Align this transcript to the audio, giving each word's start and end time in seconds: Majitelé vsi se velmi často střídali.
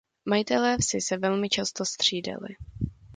Majitelé 0.25 0.77
vsi 0.77 1.01
se 1.01 1.17
velmi 1.17 1.49
často 1.49 1.85
střídali. 1.85 2.55